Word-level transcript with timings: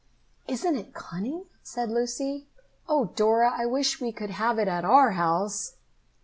"Isn't 0.47 0.75
it 0.77 0.95
cunning!" 0.95 1.45
said 1.61 1.91
Lucy. 1.91 2.47
"Oh, 2.89 3.11
Dora, 3.15 3.53
I 3.55 3.67
wish 3.67 4.01
we 4.01 4.11
could 4.11 4.31
have 4.31 4.57
it 4.57 4.67
at 4.67 4.83
our 4.83 5.11
house." 5.11 5.75